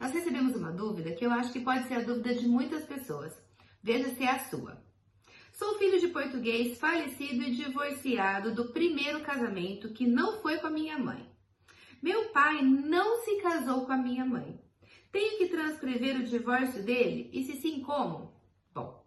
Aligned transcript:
Nós 0.00 0.12
recebemos 0.12 0.56
uma 0.56 0.72
dúvida 0.72 1.12
que 1.12 1.26
eu 1.26 1.30
acho 1.30 1.52
que 1.52 1.60
pode 1.60 1.86
ser 1.86 1.94
a 1.96 2.02
dúvida 2.02 2.34
de 2.34 2.48
muitas 2.48 2.86
pessoas. 2.86 3.38
Veja 3.82 4.08
se 4.08 4.24
é 4.24 4.30
a 4.30 4.38
sua. 4.38 4.82
Sou 5.52 5.76
filho 5.78 6.00
de 6.00 6.08
português 6.08 6.78
falecido 6.78 7.42
e 7.42 7.54
divorciado 7.54 8.54
do 8.54 8.72
primeiro 8.72 9.20
casamento 9.20 9.92
que 9.92 10.06
não 10.06 10.40
foi 10.40 10.56
com 10.56 10.68
a 10.68 10.70
minha 10.70 10.98
mãe. 10.98 11.30
Meu 12.02 12.30
pai 12.30 12.62
não 12.62 13.22
se 13.22 13.42
casou 13.42 13.84
com 13.84 13.92
a 13.92 13.98
minha 13.98 14.24
mãe. 14.24 14.58
Tenho 15.12 15.36
que 15.36 15.48
transcrever 15.48 16.16
o 16.16 16.24
divórcio 16.24 16.82
dele? 16.82 17.28
E 17.30 17.42
se 17.42 17.60
sim, 17.60 17.82
como? 17.82 18.32
Bom, 18.72 19.04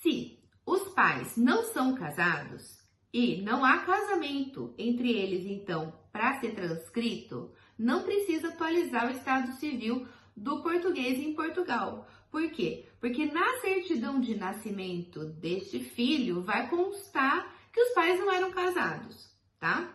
se 0.00 0.38
os 0.64 0.88
pais 0.94 1.36
não 1.36 1.64
são 1.64 1.94
casados 1.94 2.78
e 3.12 3.42
não 3.42 3.62
há 3.62 3.80
casamento 3.80 4.74
entre 4.78 5.12
eles, 5.12 5.44
então, 5.44 5.92
para 6.10 6.40
ser 6.40 6.54
transcrito, 6.54 7.52
não 7.78 8.02
precisa 8.02 8.48
atualizar 8.48 9.06
o 9.06 9.10
estado 9.10 9.52
civil 9.54 10.06
do 10.36 10.62
português 10.62 11.18
em 11.18 11.34
Portugal. 11.34 12.08
Por 12.30 12.50
quê? 12.50 12.86
Porque 13.00 13.26
na 13.26 13.60
certidão 13.60 14.20
de 14.20 14.34
nascimento 14.34 15.24
deste 15.24 15.78
filho 15.80 16.42
vai 16.42 16.68
constar 16.68 17.54
que 17.72 17.80
os 17.80 17.94
pais 17.94 18.18
não 18.18 18.32
eram 18.32 18.50
casados, 18.50 19.28
tá? 19.58 19.92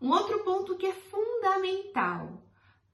Um 0.00 0.10
outro 0.10 0.40
ponto 0.40 0.76
que 0.76 0.86
é 0.86 0.92
fundamental 0.92 2.42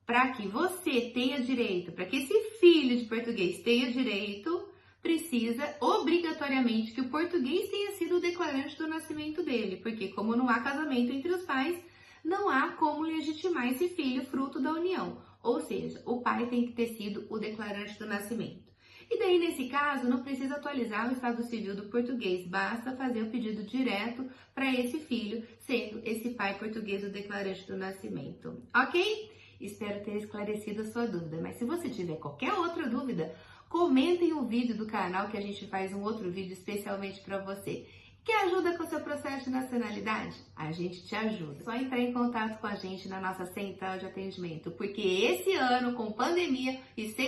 para 0.06 0.32
que 0.32 0.48
você 0.48 1.10
tenha 1.12 1.40
direito, 1.40 1.92
para 1.92 2.06
que 2.06 2.16
esse 2.16 2.58
filho 2.58 2.96
de 2.98 3.04
português 3.04 3.62
tenha 3.62 3.92
direito, 3.92 4.66
precisa 5.02 5.76
obrigatoriamente 5.80 6.92
que 6.92 7.00
o 7.00 7.10
português 7.10 7.68
tenha 7.70 7.92
sido 7.92 8.16
o 8.16 8.20
declarante 8.20 8.76
do 8.76 8.86
nascimento 8.86 9.42
dele, 9.42 9.76
porque 9.76 10.08
como 10.08 10.34
não 10.34 10.48
há 10.48 10.60
casamento 10.60 11.12
entre 11.12 11.30
os 11.30 11.42
pais, 11.44 11.78
não 12.24 12.48
há 12.48 12.72
como 12.72 13.02
legitimar 13.02 13.68
esse 13.68 13.88
filho 13.88 14.24
fruto 14.26 14.60
da 14.60 14.72
união. 14.72 15.18
Ou 15.42 15.60
seja, 15.60 16.02
o 16.04 16.20
pai 16.20 16.46
tem 16.46 16.66
que 16.66 16.72
ter 16.72 16.88
sido 16.88 17.26
o 17.30 17.38
declarante 17.38 17.98
do 17.98 18.06
nascimento. 18.06 18.68
E 19.10 19.18
daí, 19.18 19.38
nesse 19.38 19.68
caso, 19.68 20.06
não 20.06 20.22
precisa 20.22 20.56
atualizar 20.56 21.08
o 21.08 21.12
estado 21.12 21.42
civil 21.44 21.74
do 21.74 21.84
português, 21.84 22.46
basta 22.46 22.94
fazer 22.94 23.22
o 23.22 23.30
pedido 23.30 23.62
direto 23.62 24.28
para 24.54 24.70
esse 24.70 24.98
filho, 24.98 25.46
sendo 25.60 26.00
esse 26.04 26.30
pai 26.30 26.58
português 26.58 27.02
o 27.02 27.08
declarante 27.08 27.66
do 27.66 27.76
nascimento. 27.76 28.62
Ok? 28.74 29.30
Espero 29.58 30.04
ter 30.04 30.16
esclarecido 30.16 30.82
a 30.82 30.84
sua 30.84 31.06
dúvida, 31.06 31.40
mas 31.40 31.56
se 31.56 31.64
você 31.64 31.88
tiver 31.88 32.16
qualquer 32.16 32.52
outra 32.52 32.86
dúvida, 32.86 33.34
comentem 33.68 34.34
o 34.34 34.46
vídeo 34.46 34.76
do 34.76 34.86
canal 34.86 35.28
que 35.28 35.38
a 35.38 35.40
gente 35.40 35.66
faz 35.66 35.92
um 35.92 36.02
outro 36.02 36.30
vídeo 36.30 36.52
especialmente 36.52 37.20
para 37.22 37.38
você. 37.38 37.86
Quer 38.28 38.44
ajuda 38.44 38.76
com 38.76 38.84
o 38.84 38.86
seu 38.86 39.00
processo 39.00 39.44
de 39.44 39.50
nacionalidade? 39.50 40.36
A 40.54 40.70
gente 40.70 41.02
te 41.06 41.14
ajuda. 41.14 41.60
É 41.60 41.64
só 41.64 41.72
entrar 41.72 41.98
em 41.98 42.12
contato 42.12 42.60
com 42.60 42.66
a 42.66 42.74
gente 42.74 43.08
na 43.08 43.18
nossa 43.22 43.46
central 43.46 43.96
de 43.96 44.04
atendimento, 44.04 44.70
porque 44.72 45.00
esse 45.00 45.54
ano, 45.54 45.94
com 45.94 46.12
pandemia 46.12 46.78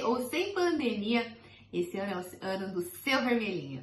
ou 0.05 0.29
sem 0.29 0.53
pandemia, 0.53 1.27
esse 1.73 1.97
ano 1.97 2.13
é 2.13 2.17
o 2.17 2.47
ano 2.47 2.75
do 2.75 2.83
seu 2.83 3.19
vermelhinho. 3.25 3.83